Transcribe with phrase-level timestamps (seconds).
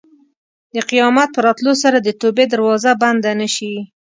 [0.75, 3.73] د قیامت په راتلو سره د توبې دروازه بنده نه شي.